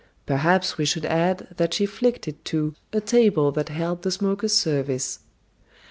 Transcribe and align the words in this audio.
Perhaps 0.25 0.79
we 0.79 0.85
should 0.85 1.05
add 1.05 1.45
that 1.57 1.75
she 1.75 1.85
flicked 1.85 2.27
it 2.27 2.43
to 2.45 2.73
"a 2.91 2.99
table 2.99 3.51
that 3.51 3.69
held 3.69 4.01
the 4.01 4.09
smokers' 4.09 4.57
service." 4.57 5.19